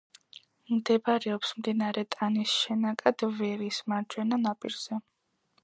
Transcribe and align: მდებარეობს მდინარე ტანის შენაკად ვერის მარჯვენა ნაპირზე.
მდებარეობს 0.77 1.51
მდინარე 1.59 2.05
ტანის 2.17 2.55
შენაკად 2.63 3.27
ვერის 3.43 3.83
მარჯვენა 3.93 4.41
ნაპირზე. 4.49 5.03